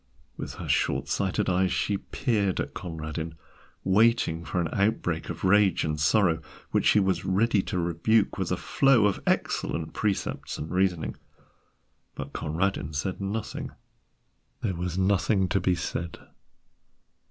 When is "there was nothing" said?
14.61-15.47